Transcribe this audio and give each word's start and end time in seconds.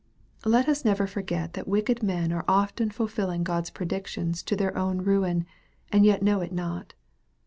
Let 0.45 0.67
us 0.67 0.83
never 0.83 1.05
forget 1.05 1.53
that 1.53 1.67
wicked 1.67 2.01
men 2.01 2.31
are 2.33 2.43
often 2.47 2.89
fulfilling 2.89 3.43
God's 3.43 3.69
predictions 3.69 4.41
to 4.41 4.55
their 4.55 4.75
own 4.75 5.01
ruin, 5.03 5.45
and 5.91 6.03
yet 6.07 6.23
know 6.23 6.41
it 6.41 6.51
not. 6.51 6.95